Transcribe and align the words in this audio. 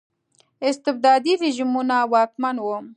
استبدادي 0.69 1.33
رژیمونه 1.43 1.97
واکمن 2.11 2.55
وو. 2.59 2.75